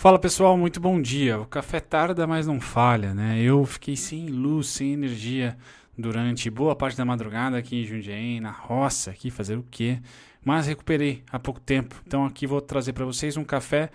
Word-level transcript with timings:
Fala 0.00 0.18
pessoal, 0.18 0.56
muito 0.56 0.80
bom 0.80 0.98
dia. 0.98 1.38
O 1.38 1.44
café 1.44 1.78
tarda, 1.78 2.26
mas 2.26 2.46
não 2.46 2.58
falha, 2.58 3.12
né? 3.12 3.38
Eu 3.42 3.66
fiquei 3.66 3.94
sem 3.94 4.28
luz, 4.28 4.68
sem 4.68 4.94
energia 4.94 5.58
durante 5.96 6.48
boa 6.48 6.74
parte 6.74 6.96
da 6.96 7.04
madrugada 7.04 7.58
aqui 7.58 7.82
em 7.82 7.84
Jundiaí, 7.84 8.40
na 8.40 8.50
roça, 8.50 9.10
aqui 9.10 9.30
fazer 9.30 9.58
o 9.58 9.66
quê? 9.70 10.00
Mas 10.42 10.66
recuperei 10.66 11.22
há 11.30 11.38
pouco 11.38 11.60
tempo. 11.60 12.02
Então 12.06 12.24
aqui 12.24 12.46
vou 12.46 12.62
trazer 12.62 12.94
para 12.94 13.04
vocês 13.04 13.36
um 13.36 13.44
café 13.44 13.90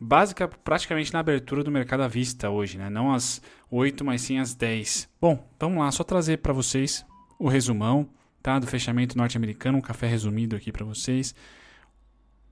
básica 0.00 0.48
praticamente 0.48 1.12
na 1.12 1.20
abertura 1.20 1.62
do 1.62 1.70
mercado 1.70 2.02
à 2.02 2.08
vista 2.08 2.50
hoje, 2.50 2.76
né? 2.76 2.90
Não 2.90 3.14
às 3.14 3.40
8, 3.70 4.04
mas 4.04 4.22
sim 4.22 4.40
às 4.40 4.56
10. 4.56 5.08
Bom, 5.20 5.48
vamos 5.60 5.78
lá, 5.78 5.92
só 5.92 6.02
trazer 6.02 6.38
para 6.38 6.52
vocês 6.52 7.06
o 7.38 7.46
resumão, 7.46 8.08
tá, 8.42 8.58
do 8.58 8.66
fechamento 8.66 9.16
norte-americano, 9.16 9.78
um 9.78 9.80
café 9.80 10.08
resumido 10.08 10.56
aqui 10.56 10.72
para 10.72 10.84
vocês. 10.84 11.32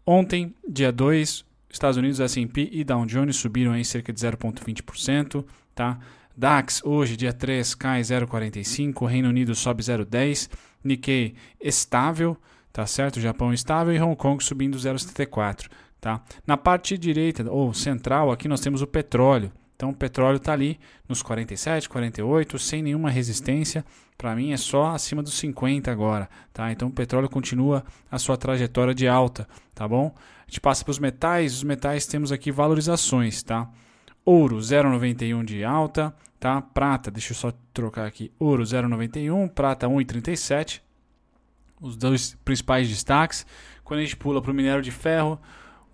Ontem, 0.06 0.54
dia 0.68 0.92
2, 0.92 1.44
Estados 1.72 1.96
Unidos, 1.96 2.20
S&P 2.20 2.68
e 2.70 2.84
Dow 2.84 3.04
Jones 3.06 3.36
subiram 3.36 3.74
em 3.74 3.82
cerca 3.82 4.12
de 4.12 4.20
0,20%, 4.20 5.44
tá? 5.74 5.98
DAX 6.36 6.82
hoje, 6.84 7.16
dia 7.16 7.32
3, 7.32 7.74
cai 7.74 8.00
0,45, 8.02 9.06
Reino 9.06 9.28
Unido 9.28 9.54
sobe 9.54 9.82
0,10, 9.82 10.50
Nikkei 10.84 11.34
estável, 11.60 12.36
tá 12.72 12.86
certo? 12.86 13.20
Japão 13.20 13.52
estável 13.52 13.94
e 13.94 14.00
Hong 14.00 14.16
Kong 14.16 14.42
subindo 14.42 14.76
0,74, 14.76 15.68
tá? 16.00 16.22
Na 16.46 16.56
parte 16.56 16.96
direita 16.98 17.50
ou 17.50 17.72
central 17.72 18.30
aqui 18.30 18.48
nós 18.48 18.60
temos 18.60 18.82
o 18.82 18.86
petróleo. 18.86 19.50
Então 19.82 19.90
o 19.90 19.94
petróleo 19.96 20.36
está 20.36 20.52
ali 20.52 20.78
nos 21.08 21.22
47, 21.22 21.88
48, 21.88 22.56
sem 22.56 22.84
nenhuma 22.84 23.10
resistência. 23.10 23.84
Para 24.16 24.36
mim 24.36 24.52
é 24.52 24.56
só 24.56 24.90
acima 24.90 25.24
dos 25.24 25.34
50 25.34 25.90
agora, 25.90 26.30
tá? 26.52 26.70
Então 26.70 26.86
o 26.86 26.92
petróleo 26.92 27.28
continua 27.28 27.82
a 28.08 28.16
sua 28.16 28.36
trajetória 28.36 28.94
de 28.94 29.08
alta, 29.08 29.48
tá 29.74 29.88
bom? 29.88 30.14
A 30.16 30.44
gente 30.46 30.60
passa 30.60 30.84
para 30.84 30.92
os 30.92 31.00
metais, 31.00 31.54
os 31.54 31.64
metais 31.64 32.06
temos 32.06 32.30
aqui 32.30 32.52
valorizações, 32.52 33.42
tá? 33.42 33.68
Ouro 34.24 34.58
0,91 34.58 35.44
de 35.44 35.64
alta, 35.64 36.14
tá? 36.38 36.62
Prata, 36.62 37.10
deixa 37.10 37.32
eu 37.32 37.36
só 37.36 37.52
trocar 37.74 38.06
aqui. 38.06 38.30
Ouro 38.38 38.62
0,91, 38.62 39.48
prata 39.48 39.88
1,37. 39.88 40.80
Os 41.80 41.96
dois 41.96 42.38
principais 42.44 42.88
destaques. 42.88 43.44
Quando 43.82 43.98
a 43.98 44.04
gente 44.04 44.16
pula 44.16 44.40
para 44.40 44.52
o 44.52 44.54
minério 44.54 44.80
de 44.80 44.92
ferro, 44.92 45.40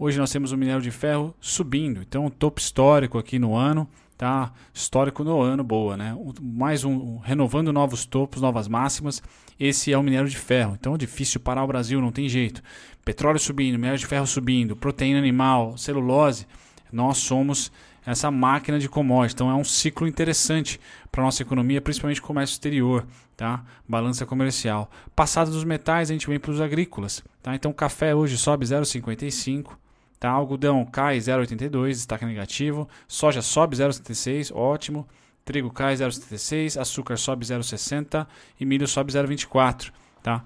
Hoje 0.01 0.17
nós 0.17 0.31
temos 0.31 0.53
o 0.53 0.57
minério 0.57 0.81
de 0.81 0.93
ferro 0.93 1.35
subindo, 1.41 2.01
então 2.03 2.27
um 2.27 2.31
topo 2.31 2.61
histórico 2.61 3.19
aqui 3.19 3.37
no 3.37 3.57
ano, 3.57 3.89
tá? 4.17 4.53
Histórico 4.73 5.25
no 5.25 5.41
ano, 5.41 5.65
boa, 5.65 5.97
né? 5.97 6.17
Mais 6.41 6.85
um, 6.85 7.19
renovando 7.19 7.73
novos 7.73 8.07
topos, 8.07 8.41
novas 8.41 8.69
máximas. 8.69 9.21
Esse 9.59 9.93
é 9.93 9.99
o 9.99 10.03
minério 10.03 10.29
de 10.29 10.37
ferro, 10.37 10.77
então 10.79 10.95
é 10.95 10.99
difícil 10.99 11.41
parar 11.41 11.65
o 11.65 11.67
Brasil, 11.67 12.01
não 12.01 12.13
tem 12.13 12.29
jeito. 12.29 12.63
Petróleo 13.05 13.41
subindo, 13.41 13.75
minério 13.75 13.99
de 13.99 14.07
ferro 14.07 14.25
subindo, 14.25 14.77
proteína 14.77 15.19
animal, 15.19 15.77
celulose. 15.77 16.47
Nós 16.93 17.19
somos 17.19 17.73
essa 18.07 18.31
máquina 18.31 18.79
de 18.79 18.89
commodities. 18.89 19.35
Então 19.35 19.51
é 19.51 19.55
um 19.55 19.65
ciclo 19.65 20.07
interessante 20.07 20.81
para 21.11 21.23
a 21.23 21.25
nossa 21.25 21.43
economia, 21.43 21.81
principalmente 21.81 22.23
comércio 22.23 22.55
exterior, 22.55 23.05
tá? 23.37 23.65
Balança 23.89 24.25
comercial. 24.25 24.89
Passado 25.17 25.51
dos 25.51 25.65
metais, 25.65 26.09
a 26.09 26.13
gente 26.13 26.29
vem 26.29 26.39
para 26.39 26.53
os 26.53 26.61
agrícolas, 26.61 27.25
tá? 27.43 27.53
Então 27.57 27.73
café 27.73 28.15
hoje 28.15 28.39
sobe 28.39 28.65
0,55, 28.65 29.73
Tá? 30.19 30.31
Algodão 30.31 30.85
cai 30.85 31.19
0,82, 31.19 31.91
destaque 31.91 32.25
negativo. 32.25 32.89
Soja 33.07 33.41
sobe 33.41 33.77
0,76, 33.77 34.55
ótimo. 34.55 35.07
Trigo 35.45 35.71
cai 35.71 35.95
0,76, 35.95 36.81
açúcar 36.81 37.17
sobe 37.17 37.45
0,60 37.45 38.27
e 38.59 38.67
milho 38.67 38.87
sobe 38.87 39.13
0,24. 39.13 39.93
Tá? 40.23 40.45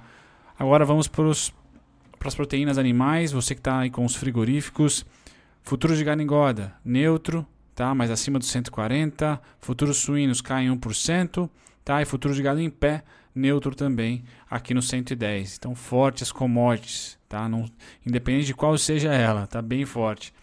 Agora 0.59 0.85
vamos 0.85 1.09
para 1.09 1.29
as 1.29 2.35
proteínas 2.35 2.79
animais. 2.79 3.33
Você 3.33 3.55
que 3.55 3.61
está 3.61 3.81
aí 3.81 3.91
com 3.91 4.05
os 4.05 4.15
frigoríficos. 4.15 5.05
Futuros 5.65 5.97
de 5.97 6.03
gado 6.03 6.21
engorda, 6.21 6.75
neutro, 6.85 7.47
tá? 7.75 7.95
mas 7.95 8.11
acima 8.11 8.39
dos 8.39 8.49
140. 8.49 9.41
Futuros 9.61 9.97
suínos 9.99 10.41
caem 10.41 10.69
1%. 10.77 11.49
Tá? 11.85 12.01
E 12.01 12.05
futuros 12.05 12.37
de 12.37 12.43
gado 12.43 12.61
em 12.61 12.71
pé, 12.71 13.03
neutro 13.35 13.75
também, 13.75 14.25
aqui 14.51 14.75
no 14.75 14.83
110. 14.83 15.57
Então, 15.57 15.75
fortes 15.75 16.31
commodities 16.31 17.19
tá? 17.33 17.49
Não, 17.49 17.65
independente 18.07 18.47
de 18.47 18.55
qual 18.55 18.77
seja 18.77 19.11
ela, 19.15 19.47
tá 19.47 19.63
bem 19.63 19.87
forte. 19.87 20.35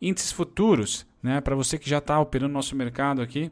Índices 0.00 0.30
futuros, 0.30 1.06
né? 1.22 1.40
Para 1.40 1.56
você 1.56 1.78
que 1.78 1.88
já 1.88 1.98
está 1.98 2.20
operando 2.20 2.48
no 2.48 2.58
nosso 2.58 2.76
mercado 2.76 3.22
aqui, 3.22 3.50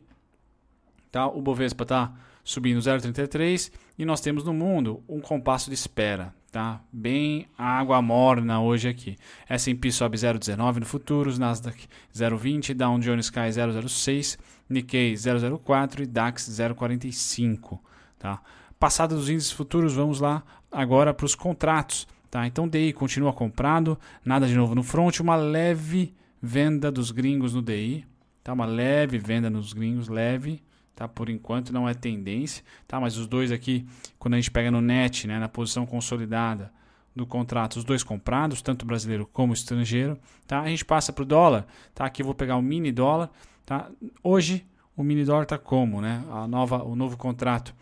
tá? 1.10 1.26
O 1.26 1.40
Bovespa 1.40 1.84
está 1.84 2.12
subindo 2.44 2.78
0,33 2.78 3.72
e 3.98 4.04
nós 4.04 4.20
temos 4.20 4.44
no 4.44 4.52
mundo 4.52 5.02
um 5.08 5.20
compasso 5.20 5.70
de 5.70 5.74
espera, 5.74 6.34
tá? 6.52 6.82
Bem 6.92 7.48
água 7.56 8.02
morna 8.02 8.60
hoje 8.60 8.88
aqui. 8.88 9.16
S&P 9.48 9.90
sobe 9.90 10.18
0,19 10.18 10.80
no 10.80 10.86
futuros, 10.86 11.38
Nasdaq 11.38 11.88
0,20, 12.14 12.74
Dow 12.74 12.98
Jones 12.98 13.30
cai 13.30 13.48
0,06, 13.48 14.38
Nikkei 14.68 15.14
0,04 15.14 16.00
e 16.00 16.06
DAX 16.06 16.46
0,45, 16.50 17.78
tá? 18.18 18.42
Passado 18.78 19.14
dos 19.14 19.30
índices 19.30 19.52
futuros, 19.52 19.94
vamos 19.94 20.20
lá 20.20 20.42
agora 20.70 21.14
para 21.14 21.24
os 21.24 21.34
contratos. 21.34 22.06
Tá? 22.30 22.46
Então 22.46 22.68
DI 22.68 22.92
continua 22.92 23.32
comprado, 23.32 23.98
nada 24.24 24.46
de 24.46 24.54
novo 24.54 24.74
no 24.74 24.82
front, 24.82 25.20
uma 25.20 25.36
leve 25.36 26.14
venda 26.42 26.92
dos 26.92 27.10
gringos 27.10 27.54
no 27.54 27.62
DI, 27.62 28.04
tá? 28.44 28.52
Uma 28.52 28.66
leve 28.66 29.18
venda 29.18 29.48
nos 29.48 29.72
gringos, 29.72 30.08
leve, 30.08 30.62
tá? 30.94 31.08
Por 31.08 31.30
enquanto 31.30 31.72
não 31.72 31.88
é 31.88 31.94
tendência, 31.94 32.62
tá? 32.86 33.00
Mas 33.00 33.16
os 33.16 33.26
dois 33.26 33.50
aqui, 33.50 33.86
quando 34.18 34.34
a 34.34 34.36
gente 34.36 34.50
pega 34.50 34.70
no 34.70 34.80
net, 34.82 35.26
né, 35.26 35.38
na 35.38 35.48
posição 35.48 35.86
consolidada 35.86 36.70
do 37.14 37.24
contrato, 37.26 37.76
os 37.76 37.84
dois 37.84 38.02
comprados, 38.02 38.60
tanto 38.60 38.84
brasileiro 38.84 39.26
como 39.32 39.54
estrangeiro, 39.54 40.18
tá? 40.46 40.60
A 40.60 40.68
gente 40.68 40.84
passa 40.84 41.12
para 41.12 41.22
o 41.22 41.26
dólar, 41.26 41.66
tá? 41.94 42.04
Aqui 42.04 42.20
eu 42.20 42.26
vou 42.26 42.34
pegar 42.34 42.56
o 42.56 42.62
mini 42.62 42.92
dólar, 42.92 43.30
tá? 43.64 43.88
Hoje 44.22 44.66
o 44.94 45.02
mini 45.02 45.24
dólar 45.24 45.46
tá 45.46 45.56
como, 45.56 46.02
né? 46.02 46.22
A 46.30 46.46
nova, 46.46 46.82
o 46.82 46.94
novo 46.94 47.16
contrato 47.16 47.74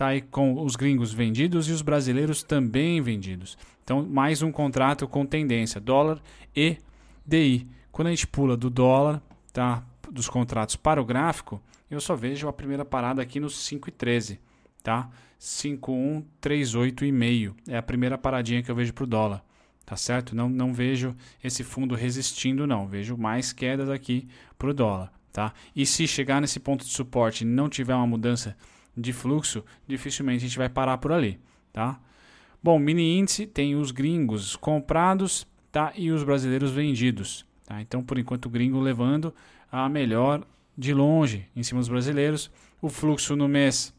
tá 0.00 0.06
aí 0.06 0.22
com 0.22 0.64
os 0.64 0.76
gringos 0.76 1.12
vendidos 1.12 1.68
e 1.68 1.72
os 1.72 1.82
brasileiros 1.82 2.42
também 2.42 3.02
vendidos. 3.02 3.58
Então, 3.84 4.02
mais 4.02 4.40
um 4.40 4.50
contrato 4.50 5.06
com 5.06 5.26
tendência, 5.26 5.78
dólar 5.78 6.22
e 6.56 6.78
DI. 7.26 7.68
Quando 7.92 8.06
a 8.06 8.10
gente 8.10 8.26
pula 8.26 8.56
do 8.56 8.70
dólar, 8.70 9.20
tá, 9.52 9.84
dos 10.10 10.26
contratos 10.26 10.74
para 10.74 11.02
o 11.02 11.04
gráfico, 11.04 11.60
eu 11.90 12.00
só 12.00 12.16
vejo 12.16 12.48
a 12.48 12.52
primeira 12.52 12.82
parada 12.82 13.20
aqui 13.20 13.38
no 13.38 13.48
5,13, 13.48 14.38
tá? 14.82 15.10
5,138,5 15.38 17.52
é 17.68 17.76
a 17.76 17.82
primeira 17.82 18.16
paradinha 18.16 18.62
que 18.62 18.70
eu 18.70 18.74
vejo 18.74 18.94
para 18.94 19.04
o 19.04 19.06
dólar, 19.06 19.44
tá 19.84 19.96
certo? 19.96 20.34
Não, 20.34 20.48
não 20.48 20.72
vejo 20.72 21.14
esse 21.44 21.62
fundo 21.62 21.94
resistindo, 21.94 22.66
não. 22.66 22.88
Vejo 22.88 23.18
mais 23.18 23.52
quedas 23.52 23.90
aqui 23.90 24.26
para 24.58 24.70
o 24.70 24.72
dólar, 24.72 25.12
tá? 25.30 25.52
E 25.76 25.84
se 25.84 26.08
chegar 26.08 26.40
nesse 26.40 26.58
ponto 26.58 26.86
de 26.86 26.90
suporte 26.90 27.42
e 27.42 27.46
não 27.46 27.68
tiver 27.68 27.94
uma 27.94 28.06
mudança 28.06 28.56
de 29.00 29.12
fluxo, 29.12 29.64
dificilmente 29.86 30.44
a 30.44 30.48
gente 30.48 30.58
vai 30.58 30.68
parar 30.68 30.98
por 30.98 31.12
ali, 31.12 31.40
tá? 31.72 31.98
Bom, 32.62 32.78
mini 32.78 33.18
índice 33.18 33.46
tem 33.46 33.74
os 33.74 33.90
gringos 33.90 34.54
comprados, 34.54 35.46
tá? 35.72 35.92
E 35.96 36.10
os 36.10 36.22
brasileiros 36.22 36.70
vendidos, 36.70 37.46
tá? 37.66 37.80
Então, 37.80 38.02
por 38.02 38.18
enquanto, 38.18 38.46
o 38.46 38.50
gringo 38.50 38.78
levando 38.78 39.34
a 39.72 39.88
melhor 39.88 40.44
de 40.76 40.92
longe 40.92 41.46
em 41.54 41.62
cima 41.62 41.80
dos 41.80 41.88
brasileiros. 41.88 42.50
O 42.82 42.88
fluxo 42.88 43.36
no 43.36 43.48
mês 43.48 43.94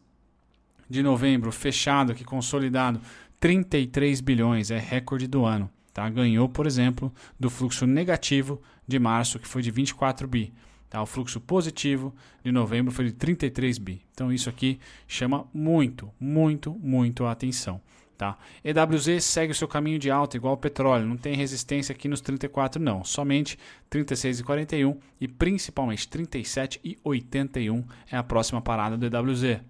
de 0.90 1.02
novembro 1.02 1.52
fechado 1.52 2.12
aqui 2.12 2.24
consolidado 2.24 3.00
33 3.40 4.22
bilhões, 4.22 4.70
é 4.70 4.78
recorde 4.78 5.26
do 5.26 5.46
ano, 5.46 5.70
tá? 5.92 6.08
Ganhou, 6.10 6.48
por 6.48 6.68
exemplo, 6.68 7.12
do 7.40 7.50
fluxo 7.50 7.88
negativo 7.88 8.62
de 8.88 9.00
março 9.00 9.40
que 9.40 9.48
foi 9.48 9.64
de 9.64 9.72
24 9.72 10.28
bi. 10.28 10.54
Tá? 10.92 11.02
O 11.02 11.06
fluxo 11.06 11.40
positivo 11.40 12.14
de 12.44 12.52
novembro 12.52 12.92
foi 12.92 13.06
de 13.06 13.14
33 13.14 13.78
bi. 13.78 14.02
Então 14.14 14.32
isso 14.32 14.50
aqui 14.50 14.78
chama 15.08 15.48
muito, 15.54 16.12
muito, 16.20 16.78
muito 16.84 17.24
a 17.24 17.32
atenção. 17.32 17.80
Tá? 18.18 18.38
EWZ 18.64 19.24
segue 19.24 19.54
o 19.54 19.56
seu 19.56 19.70
caminho 19.70 19.98
de 19.98 20.12
alta, 20.12 20.36
igual 20.36 20.54
o 20.54 20.58
petróleo, 20.58 21.08
não 21.08 21.16
tem 21.16 21.34
resistência 21.34 21.94
aqui 21.94 22.10
nos 22.10 22.20
34 22.20 22.80
não, 22.80 23.04
somente 23.06 23.58
36,41 23.90 24.98
e 25.20 25.28
principalmente 25.28 26.08
37,81 26.08 27.84
é 28.12 28.18
a 28.18 28.22
próxima 28.22 28.62
parada 28.62 28.98
do 28.98 29.06
EWZ. 29.06 29.62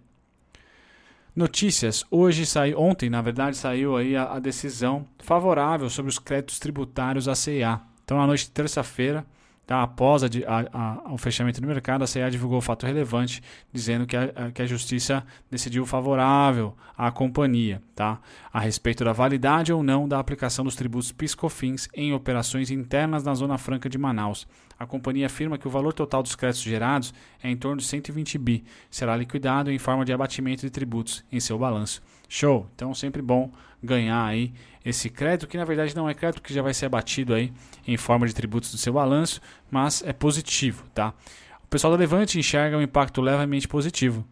Notícias, 1.36 2.04
hoje 2.10 2.45
saiu, 2.48 2.78
ontem 2.78 3.10
na 3.10 3.22
verdade 3.22 3.56
saiu 3.56 3.95
aí 3.95 4.18
a, 4.18 4.34
a 4.34 4.40
decisão 4.40 5.07
favorável 5.19 5.90
sobre 5.90 6.10
os 6.10 6.19
créditos 6.19 6.60
tributários 6.60 7.30
à 7.30 7.36
CIA. 7.36 7.80
Então 8.04 8.18
na 8.18 8.28
noite 8.28 8.45
de 8.45 8.51
terça-feira, 8.51 9.25
Tá? 9.71 9.83
Após 9.83 10.21
a, 10.21 10.27
a, 10.27 11.07
a, 11.07 11.13
o 11.13 11.18
fechamento 11.18 11.62
do 11.62 11.65
mercado, 11.65 12.03
a 12.03 12.07
CEA 12.07 12.29
divulgou 12.29 12.57
o 12.57 12.62
fato 12.62 12.85
relevante, 12.85 13.41
dizendo 13.71 14.06
que 14.06 14.18
a, 14.18 14.51
que 14.53 14.62
a 14.62 14.65
justiça 14.65 15.25
decidiu 15.50 15.85
favorável 15.85 16.75
à 16.97 17.09
companhia 17.09 17.81
tá? 17.95 18.19
a 18.51 18.59
respeito 18.59 19.06
da 19.06 19.13
validade 19.13 19.71
ou 19.71 19.81
não 19.81 20.09
da 20.09 20.19
aplicação 20.19 20.65
dos 20.65 20.75
tributos 20.75 21.13
PiscoFins 21.13 21.88
em 21.94 22.13
operações 22.13 22.69
internas 22.69 23.23
na 23.23 23.33
Zona 23.33 23.57
Franca 23.57 23.88
de 23.88 23.97
Manaus. 23.97 24.45
A 24.77 24.85
companhia 24.85 25.27
afirma 25.27 25.57
que 25.57 25.69
o 25.69 25.71
valor 25.71 25.94
total 25.94 26.21
dos 26.21 26.35
créditos 26.35 26.63
gerados 26.63 27.13
é 27.41 27.50
em 27.50 27.56
torno 27.56 27.77
de 27.77 27.85
120 27.85 28.38
bi, 28.38 28.65
será 28.89 29.15
liquidado 29.15 29.71
em 29.71 29.79
forma 29.79 30.03
de 30.03 30.12
abatimento 30.12 30.63
de 30.63 30.69
tributos 30.69 31.23
em 31.31 31.39
seu 31.39 31.57
balanço. 31.57 32.01
Show. 32.33 32.66
Então 32.74 32.95
sempre 32.95 33.22
bom 33.22 33.51
ganhar 33.83 34.24
aí 34.24 34.54
esse 34.86 35.10
crédito, 35.10 35.50
que 35.50 35.57
na 35.57 35.66
verdade 35.66 35.94
não 35.94 36.10
é 36.10 36.13
crédito, 36.13 36.42
que 36.42 36.54
já 36.54 36.62
vai 36.62 36.74
ser 36.74 36.86
abatido 36.86 37.33
aí 37.33 37.51
em 37.86 37.98
forma 37.98 38.25
de 38.25 38.33
tributos 38.33 38.72
do 38.72 38.78
seu 38.78 38.94
balanço, 38.94 39.42
mas 39.69 40.01
é 40.06 40.13
positivo, 40.13 40.86
tá? 40.94 41.13
O 41.62 41.68
pessoal 41.68 41.92
da 41.92 42.00
Levante 42.00 42.39
enxerga 42.39 42.78
um 42.78 42.81
impacto 42.81 43.19
levemente 43.19 43.68
positivo 43.68 44.25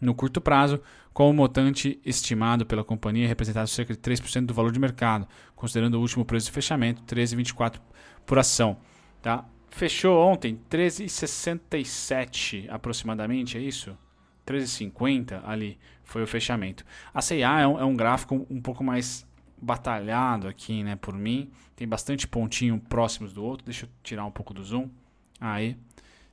no 0.00 0.14
curto 0.14 0.40
prazo, 0.40 0.80
com 1.12 1.28
o 1.28 1.34
montante 1.34 2.00
estimado 2.06 2.64
pela 2.64 2.82
companhia 2.82 3.28
representado 3.28 3.68
cerca 3.68 3.92
de 3.92 4.00
3% 4.00 4.46
do 4.46 4.54
valor 4.54 4.72
de 4.72 4.80
mercado, 4.80 5.28
considerando 5.54 5.96
o 5.96 6.00
último 6.00 6.24
preço 6.24 6.46
de 6.46 6.52
fechamento, 6.52 7.02
13,24 7.02 7.78
por 8.24 8.38
ação. 8.38 8.78
Tá? 9.20 9.44
Fechou 9.68 10.18
ontem 10.26 10.58
13,67 10.70 12.64
aproximadamente, 12.70 13.58
é 13.58 13.60
isso? 13.60 13.94
13,50 14.46 15.42
ali 15.44 15.78
foi 16.10 16.24
o 16.24 16.26
fechamento. 16.26 16.84
A 17.14 17.22
CIA 17.22 17.60
é 17.60 17.66
um, 17.66 17.78
é 17.78 17.84
um 17.84 17.94
gráfico 17.94 18.44
um 18.50 18.60
pouco 18.60 18.82
mais 18.82 19.24
batalhado 19.56 20.48
aqui, 20.48 20.82
né, 20.82 20.96
por 20.96 21.14
mim. 21.14 21.52
Tem 21.76 21.86
bastante 21.86 22.26
pontinho 22.26 22.80
próximos 22.80 23.32
do 23.32 23.44
outro. 23.44 23.64
Deixa 23.64 23.86
eu 23.86 23.90
tirar 24.02 24.24
um 24.24 24.30
pouco 24.30 24.52
do 24.52 24.62
zoom. 24.64 24.88
Aí. 25.40 25.76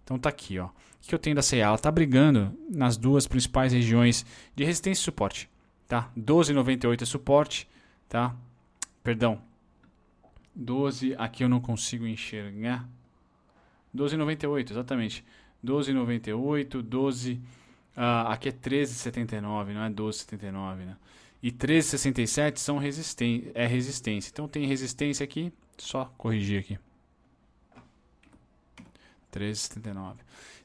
Então 0.04 0.18
tá 0.18 0.30
aqui, 0.30 0.58
ó. 0.58 0.66
O 0.66 0.72
que 1.02 1.14
eu 1.14 1.20
tenho 1.20 1.36
da 1.36 1.44
CIA? 1.44 1.66
Ela 1.66 1.76
está 1.76 1.92
brigando 1.92 2.58
nas 2.74 2.98
duas 2.98 3.28
principais 3.28 3.72
regiões 3.72 4.26
de 4.56 4.64
resistência 4.64 5.00
e 5.00 5.04
suporte, 5.04 5.50
tá? 5.88 6.12
12,98 6.18 7.04
é 7.04 7.06
suporte, 7.06 7.70
tá? 8.10 8.36
Perdão. 9.04 9.40
12, 10.56 11.14
aqui 11.20 11.44
eu 11.44 11.50
não 11.50 11.62
consigo 11.62 12.08
enxergar. 12.08 12.90
12,98, 13.96 14.72
exatamente. 14.72 15.24
12,98, 15.64 16.82
12, 16.82 17.40
uh, 17.98 18.30
aqui 18.30 18.50
é 18.50 18.52
13,79, 18.52 19.42
não 19.74 19.84
é 19.84 19.90
12,79, 19.90 20.76
né? 20.86 20.96
E 21.42 21.52
13,67 21.52 22.58
são 22.58 22.78
resisten 22.78 23.52
é 23.54 23.68
resistência. 23.68 24.30
Então 24.32 24.48
tem 24.48 24.66
resistência 24.66 25.24
aqui, 25.24 25.52
só 25.78 26.06
corrigir 26.18 26.60
aqui. 26.60 26.80
13,79. 29.34 30.16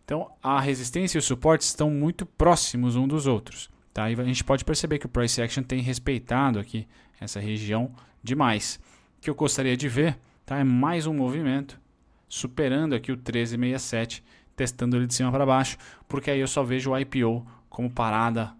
Então, 0.05 0.33
a 0.43 0.61
resistência 0.61 1.19
e 1.19 1.21
o 1.21 1.23
suporte 1.23 1.63
estão 1.63 1.91
muito 1.91 2.25
próximos 2.25 2.97
um 2.97 3.07
dos 3.07 3.27
outros. 3.27 3.71
Tá? 3.93 4.11
E 4.11 4.15
a 4.19 4.25
gente 4.25 4.43
pode 4.43 4.65
perceber 4.65 4.99
que 4.99 5.07
o 5.07 5.09
price 5.09 5.41
action 5.41 5.63
tem 5.63 5.81
respeitado 5.81 6.59
aqui 6.59 6.89
essa 7.21 7.39
região 7.39 7.95
demais. 8.23 8.81
O 9.19 9.21
que 9.21 9.31
eu 9.31 9.35
gostaria 9.35 9.77
de 9.77 9.89
ver 9.89 10.19
tá? 10.45 10.59
é 10.59 10.65
mais 10.65 11.07
um 11.07 11.15
movimento 11.15 11.81
superando 12.29 12.95
aqui 12.95 13.13
o 13.13 13.17
1367, 13.17 14.25
testando 14.57 14.97
ele 14.97 15.07
de 15.07 15.15
cima 15.15 15.31
para 15.31 15.47
baixo, 15.47 15.77
porque 16.09 16.31
aí 16.31 16.41
eu 16.41 16.49
só 16.49 16.63
vejo 16.63 16.91
o 16.91 16.99
IPO 16.99 17.47
como 17.69 17.91
parada 17.91 18.53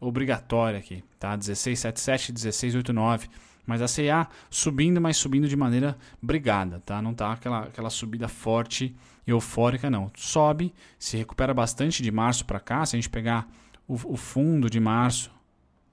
obrigatória 0.00 0.78
aqui, 0.78 1.02
tá? 1.18 1.30
1677, 1.30 2.32
1689 2.32 3.28
mas 3.66 3.80
a 3.80 3.86
CA 3.86 4.28
subindo, 4.50 5.00
mas 5.00 5.16
subindo 5.16 5.48
de 5.48 5.56
maneira 5.56 5.96
brigada, 6.20 6.80
tá? 6.80 7.00
Não 7.00 7.14
tá 7.14 7.32
aquela, 7.32 7.64
aquela 7.64 7.90
subida 7.90 8.28
forte 8.28 8.94
e 9.26 9.30
eufórica, 9.30 9.88
não. 9.88 10.10
Sobe, 10.16 10.74
se 10.98 11.16
recupera 11.16 11.54
bastante 11.54 12.02
de 12.02 12.10
março 12.10 12.44
para 12.44 12.58
cá. 12.58 12.84
Se 12.84 12.96
a 12.96 12.98
gente 12.98 13.08
pegar 13.08 13.48
o, 13.86 13.94
o, 13.94 14.16
fundo 14.16 14.68
de 14.68 14.80
março, 14.80 15.30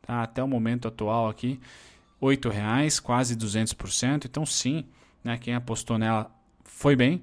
tá? 0.01 0.23
até 0.23 0.43
o 0.43 0.47
momento 0.47 0.87
atual 0.87 1.29
aqui, 1.29 1.59
R$ 2.21 2.49
reais, 2.51 2.99
quase 2.99 3.35
200%. 3.35 4.25
Então, 4.25 4.45
sim, 4.45 4.85
né? 5.23 5.37
quem 5.37 5.53
apostou 5.53 5.97
nela 5.97 6.31
foi 6.63 6.95
bem. 6.95 7.21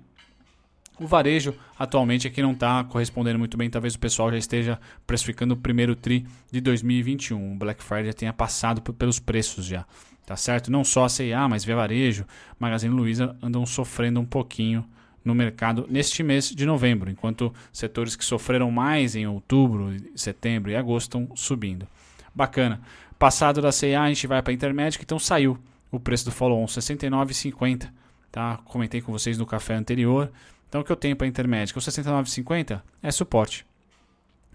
O 0.99 1.07
varejo 1.07 1.55
atualmente 1.79 2.27
aqui 2.27 2.41
não 2.41 2.53
está 2.53 2.83
correspondendo 2.85 3.39
muito 3.39 3.57
bem. 3.57 3.69
Talvez 3.69 3.95
o 3.95 3.99
pessoal 3.99 4.31
já 4.31 4.39
esteja 4.39 4.81
precificando 5.07 5.55
o 5.55 5.57
primeiro 5.57 5.95
TRI 5.95 6.27
de 6.51 6.61
2021. 6.61 7.53
O 7.53 7.57
Black 7.57 7.83
Friday 7.83 8.07
já 8.07 8.13
tenha 8.13 8.33
passado 8.33 8.81
pelos 8.93 9.19
preços 9.19 9.67
já 9.67 9.85
tá 10.27 10.37
certo? 10.37 10.73
Não 10.73 10.83
só 10.83 11.05
a 11.05 11.09
C&A, 11.09 11.49
mas 11.49 11.65
Via 11.65 11.77
Varejo, 11.77 12.27
Magazine 12.59 12.93
Luiza 12.93 13.37
andam 13.41 13.65
sofrendo 13.65 14.19
um 14.19 14.27
pouquinho 14.27 14.85
no 15.25 15.35
mercado 15.35 15.87
neste 15.89 16.23
mês 16.23 16.51
de 16.51 16.67
novembro, 16.67 17.09
enquanto 17.09 17.55
setores 17.73 18.17
que 18.17 18.25
sofreram 18.25 18.71
mais 18.71 19.15
em 19.15 19.27
outubro, 19.27 19.97
setembro 20.17 20.71
e 20.71 20.77
agosto 20.77 21.07
estão 21.07 21.37
subindo. 21.37 21.87
Bacana. 22.35 22.81
Passado 23.19 23.63
da 23.63 23.73
C&A, 23.73 24.03
a 24.03 24.09
gente 24.09 24.27
vai 24.27 24.43
para 24.43 24.53
a 24.53 24.55
Intermédica, 24.55 25.03
então 25.03 25.19
saiu 25.19 25.57
o 25.91 25.99
preço 25.99 26.27
do 26.27 26.33
follow-on 26.33 26.67
69,50, 26.67 27.89
tá? 28.31 28.59
Comentei 28.65 29.01
com 29.01 29.11
vocês 29.11 29.39
no 29.39 29.47
café 29.47 29.75
anterior. 29.75 30.31
Então 30.69 30.81
o 30.81 30.85
que 30.85 30.93
eu 30.93 30.97
tenho 30.97 31.17
para 31.17 31.27
Intermédica, 31.27 31.79
o 31.79 31.83
69,50 31.83 32.83
é 33.03 33.11
suporte. 33.11 33.67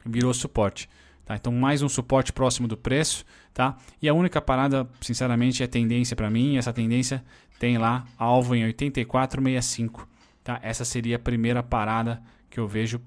Virou 0.06 0.34
suporte. 0.34 0.90
Tá? 1.26 1.36
Então, 1.36 1.54
mais 1.54 1.82
um 1.82 1.90
suporte 1.90 2.34
próximo 2.34 2.68
do 2.68 2.76
preço. 2.76 3.26
Tá? 3.54 3.78
E 4.02 4.10
a 4.10 4.14
única 4.14 4.42
parada, 4.42 4.88
sinceramente, 5.00 5.64
é 5.64 5.68
tendência 5.68 6.16
para 6.16 6.30
mim. 6.30 6.58
Essa 6.58 6.74
tendência 6.74 7.24
tem 7.60 7.78
lá 7.78 8.06
alvo 8.18 8.56
em 8.56 8.68
84,65. 8.68 10.08
Tá? 10.44 10.60
Essa 10.62 10.84
seria 10.84 11.16
a 11.16 11.20
primeira 11.20 11.62
parada 11.62 12.22
que 12.50 12.60
eu 12.60 12.68
vejo 12.68 13.00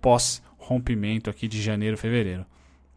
pós 0.00 0.42
rompimento 0.58 1.30
aqui 1.30 1.48
de 1.48 1.62
janeiro, 1.62 1.96
fevereiro. 1.96 2.44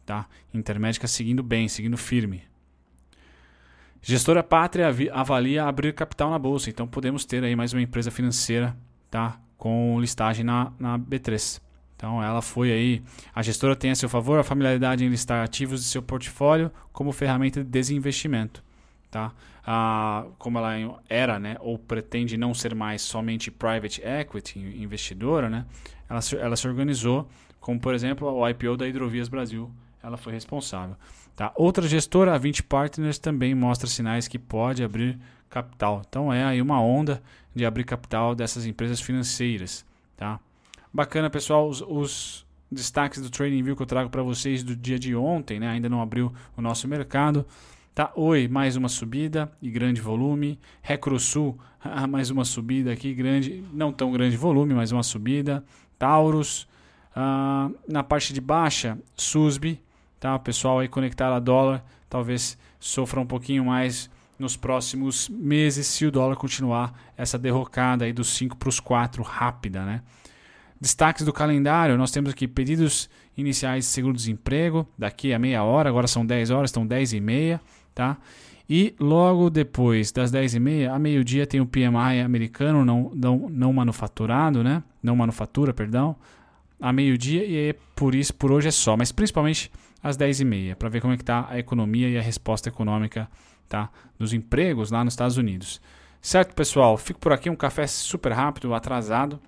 Tá? 0.05 0.25
Intermédica 0.53 1.07
seguindo 1.07 1.43
bem, 1.43 1.67
seguindo 1.67 1.97
firme. 1.97 2.43
Gestora 4.01 4.43
Pátria 4.43 4.87
avalia 5.11 5.65
abrir 5.65 5.93
capital 5.93 6.29
na 6.29 6.39
bolsa, 6.39 6.69
então 6.69 6.87
podemos 6.87 7.25
ter 7.25 7.43
aí 7.43 7.55
mais 7.55 7.73
uma 7.73 7.81
empresa 7.81 8.09
financeira, 8.09 8.75
tá, 9.09 9.39
com 9.57 9.99
listagem 9.99 10.43
na, 10.43 10.71
na 10.79 10.97
B3. 10.97 11.61
Então 11.95 12.21
ela 12.21 12.41
foi 12.41 12.71
aí. 12.71 13.03
A 13.33 13.41
gestora 13.41 13.75
tem 13.75 13.89
a 13.89 13.95
seu 13.95 14.07
favor 14.07 14.39
a 14.39 14.43
familiaridade 14.43 15.03
em 15.03 15.09
listar 15.09 15.43
ativos 15.43 15.83
de 15.83 15.87
seu 15.87 16.01
portfólio 16.01 16.71
como 16.93 17.11
ferramenta 17.11 17.63
de 17.63 17.69
desinvestimento. 17.69 18.63
Tá? 19.09 19.31
Ah, 19.65 20.25
como 20.37 20.59
ela 20.59 21.01
era, 21.09 21.39
né, 21.39 21.57
ou 21.59 21.77
pretende 21.77 22.37
não 22.37 22.53
ser 22.53 22.75
mais 22.75 23.01
somente 23.01 23.49
private 23.49 24.01
equity, 24.01 24.59
investidora, 24.59 25.49
né, 25.49 25.65
ela, 26.09 26.19
ela 26.39 26.55
se 26.55 26.67
organizou, 26.67 27.27
como 27.59 27.79
por 27.79 27.93
exemplo 27.93 28.29
o 28.29 28.47
IPO 28.47 28.77
da 28.77 28.87
Hidrovias 28.87 29.27
Brasil, 29.27 29.71
ela 30.01 30.17
foi 30.17 30.33
responsável. 30.33 30.95
Tá? 31.35 31.51
Outra 31.55 31.87
gestora, 31.87 32.33
a 32.33 32.37
20 32.37 32.63
Partners, 32.63 33.19
também 33.19 33.53
mostra 33.53 33.87
sinais 33.87 34.27
que 34.27 34.39
pode 34.39 34.83
abrir 34.83 35.19
capital. 35.49 36.01
Então 36.07 36.31
é 36.31 36.43
aí 36.43 36.61
uma 36.61 36.81
onda 36.81 37.21
de 37.55 37.65
abrir 37.65 37.83
capital 37.83 38.35
dessas 38.35 38.65
empresas 38.65 39.01
financeiras. 39.01 39.85
Tá? 40.15 40.39
Bacana, 40.93 41.29
pessoal, 41.29 41.67
os, 41.67 41.81
os 41.81 42.45
destaques 42.71 43.21
do 43.21 43.29
Trading 43.29 43.63
View 43.63 43.75
que 43.75 43.81
eu 43.81 43.87
trago 43.87 44.09
para 44.09 44.21
vocês 44.21 44.63
do 44.63 44.75
dia 44.75 44.99
de 44.99 45.15
ontem, 45.15 45.59
né? 45.59 45.69
Ainda 45.69 45.89
não 45.89 46.01
abriu 46.01 46.33
o 46.55 46.61
nosso 46.61 46.87
mercado. 46.87 47.45
Tá, 47.93 48.11
Oi, 48.15 48.47
mais 48.47 48.75
uma 48.75 48.89
subida 48.89 49.51
e 49.61 49.71
grande 49.71 49.99
volume. 49.99 50.59
Recrosul, 50.81 51.57
mais 52.09 52.29
uma 52.29 52.45
subida 52.45 52.91
aqui, 52.91 53.13
grande, 53.13 53.63
não 53.73 53.91
tão 53.91 54.11
grande 54.11 54.37
volume, 54.37 54.73
mas 54.73 54.91
uma 54.91 55.03
subida. 55.03 55.63
Taurus, 55.97 56.67
uh, 57.15 57.75
na 57.87 58.03
parte 58.03 58.33
de 58.33 58.39
baixa, 58.39 58.99
SUSB, 59.15 59.79
tá? 60.19 60.35
O 60.35 60.39
pessoal 60.39 60.79
aí 60.79 60.87
conectado 60.87 61.33
a 61.33 61.39
dólar, 61.39 61.83
talvez 62.07 62.57
sofra 62.79 63.19
um 63.19 63.25
pouquinho 63.25 63.65
mais 63.65 64.09
nos 64.39 64.55
próximos 64.55 65.29
meses 65.29 65.87
se 65.87 66.05
o 66.05 66.11
dólar 66.11 66.35
continuar 66.35 66.93
essa 67.17 67.37
derrocada 67.37 68.05
aí 68.05 68.13
dos 68.13 68.29
5 68.29 68.57
para 68.57 68.69
os 68.69 68.79
4 68.79 69.23
rápida, 69.23 69.83
né? 69.83 70.01
Destaques 70.79 71.25
do 71.25 71.33
calendário, 71.33 71.97
nós 71.97 72.11
temos 72.11 72.31
aqui 72.31 72.47
pedidos 72.47 73.09
iniciais 73.35 73.85
de 73.85 73.91
seguro-desemprego, 73.91 74.87
daqui 74.97 75.33
a 75.33 75.39
meia 75.39 75.63
hora, 75.63 75.89
agora 75.89 76.07
são 76.07 76.25
10 76.25 76.51
horas, 76.51 76.69
estão 76.69 76.85
10 76.85 77.13
e 77.13 77.19
meia, 77.19 77.59
tá? 77.95 78.17
E 78.69 78.93
logo 78.99 79.49
depois 79.49 80.11
das 80.11 80.29
10 80.29 80.55
e 80.55 80.59
meia, 80.59 80.93
a 80.93 80.99
meio-dia 80.99 81.47
tem 81.47 81.61
o 81.61 81.65
PMI 81.65 82.21
americano 82.23 82.83
não, 82.83 83.11
não, 83.15 83.49
não 83.49 83.73
manufaturado, 83.73 84.63
né? 84.63 84.83
Não 85.01 85.15
manufatura, 85.15 85.73
perdão. 85.73 86.15
A 86.79 86.93
meio-dia 86.93 87.43
e 87.43 87.69
é 87.69 87.75
por 87.95 88.13
isso, 88.13 88.33
por 88.35 88.51
hoje 88.51 88.67
é 88.67 88.71
só, 88.71 88.95
mas 88.95 89.11
principalmente 89.11 89.71
às 90.03 90.15
10 90.15 90.41
e 90.41 90.45
meia, 90.45 90.75
para 90.75 90.89
ver 90.89 91.01
como 91.01 91.13
é 91.13 91.17
que 91.17 91.23
está 91.23 91.47
a 91.49 91.57
economia 91.57 92.09
e 92.09 92.17
a 92.17 92.21
resposta 92.21 92.69
econômica 92.69 93.27
tá? 93.67 93.89
dos 94.17 94.33
empregos 94.33 94.91
lá 94.91 95.03
nos 95.03 95.13
Estados 95.13 95.37
Unidos. 95.37 95.79
Certo, 96.21 96.55
pessoal? 96.55 96.97
Fico 96.97 97.19
por 97.19 97.31
aqui, 97.31 97.49
um 97.49 97.55
café 97.55 97.85
super 97.87 98.31
rápido, 98.31 98.73
atrasado 98.73 99.39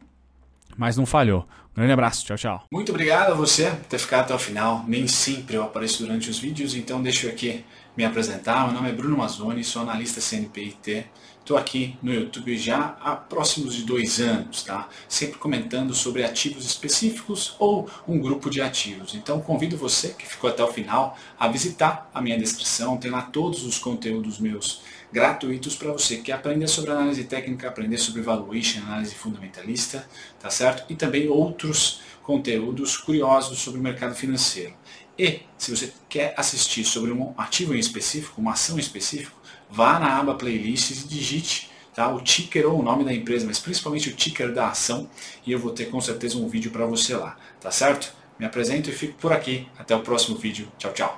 mas 0.80 0.96
não 0.96 1.06
falhou. 1.06 1.46
Um 1.72 1.76
grande 1.76 1.92
abraço, 1.92 2.26
tchau, 2.26 2.38
tchau. 2.38 2.64
Muito 2.72 2.90
obrigado 2.92 3.32
a 3.32 3.36
você 3.36 3.70
por 3.70 3.86
ter 3.86 4.00
ficado 4.00 4.22
até 4.22 4.34
o 4.34 4.40
final. 4.40 4.86
Nem 4.88 5.08
sempre 5.08 5.58
eu 5.58 5.64
apareço 5.64 6.04
durante 6.04 6.30
os 6.30 6.40
vídeos, 6.40 6.74
então 6.74 7.02
deixa 7.02 7.28
eu 7.28 7.32
aqui 7.32 7.66
me 7.98 8.06
apresentar. 8.06 8.66
Meu 8.66 8.76
nome 8.76 8.90
é 8.90 8.94
Bruno 8.94 9.18
Mazzoni, 9.18 9.62
sou 9.62 9.82
analista 9.82 10.22
CNPIT. 10.22 11.06
Estou 11.50 11.58
aqui 11.58 11.98
no 12.04 12.14
YouTube 12.14 12.56
já 12.60 12.96
há 13.02 13.16
próximos 13.16 13.74
de 13.74 13.82
dois 13.82 14.20
anos, 14.20 14.62
tá? 14.62 14.88
Sempre 15.08 15.40
comentando 15.40 15.96
sobre 15.96 16.24
ativos 16.24 16.64
específicos 16.64 17.56
ou 17.58 17.90
um 18.08 18.20
grupo 18.20 18.52
de 18.52 18.62
ativos. 18.62 19.16
Então 19.16 19.42
convido 19.42 19.76
você 19.76 20.10
que 20.10 20.28
ficou 20.28 20.48
até 20.48 20.64
o 20.64 20.72
final 20.72 21.18
a 21.40 21.48
visitar 21.48 22.08
a 22.14 22.22
minha 22.22 22.38
descrição, 22.38 22.98
tem 22.98 23.10
lá 23.10 23.24
todos 23.24 23.66
os 23.66 23.80
conteúdos 23.80 24.38
meus 24.38 24.84
gratuitos 25.12 25.76
para 25.76 25.92
você 25.92 26.18
que 26.18 26.32
aprender 26.32 26.68
sobre 26.68 26.92
análise 26.92 27.24
técnica, 27.24 27.68
aprender 27.68 27.98
sobre 27.98 28.22
valuation, 28.22 28.82
análise 28.84 29.16
fundamentalista, 29.16 30.08
tá 30.40 30.52
certo? 30.52 30.86
E 30.88 30.96
também 30.96 31.30
outros 31.30 32.02
conteúdos 32.22 32.96
curiosos 32.96 33.58
sobre 33.58 33.80
o 33.80 33.84
mercado 33.84 34.14
financeiro. 34.14 34.76
E 35.18 35.42
se 35.58 35.76
você 35.76 35.92
quer 36.08 36.36
assistir 36.38 36.86
sobre 36.86 37.12
um 37.12 37.34
ativo 37.36 37.74
em 37.74 37.80
específico, 37.80 38.40
uma 38.40 38.52
ação 38.52 38.78
em 38.78 38.80
específico, 38.80 39.39
vá 39.70 40.00
na 40.00 40.18
aba 40.18 40.36
playlists 40.36 41.04
e 41.04 41.08
digite 41.08 41.70
tá, 41.94 42.08
o 42.14 42.22
ticker 42.22 42.68
ou 42.68 42.80
o 42.80 42.84
nome 42.84 43.04
da 43.04 43.14
empresa, 43.14 43.46
mas 43.46 43.60
principalmente 43.60 44.10
o 44.10 44.16
ticker 44.16 44.54
da 44.54 44.70
ação 44.70 45.10
e 45.46 45.52
eu 45.52 45.60
vou 45.60 45.72
ter 45.72 45.86
com 45.86 46.00
certeza 46.00 46.38
um 46.38 46.48
vídeo 46.48 46.72
para 46.72 46.86
você 46.86 47.16
lá, 47.16 47.38
tá 47.60 47.72
certo? 47.72 48.14
Me 48.40 48.46
apresento 48.46 48.90
e 48.90 48.94
fico 48.94 49.16
por 49.20 49.34
aqui. 49.34 49.68
Até 49.78 49.94
o 49.94 50.00
próximo 50.00 50.38
vídeo. 50.38 50.72
Tchau, 50.78 50.94
tchau. 50.94 51.18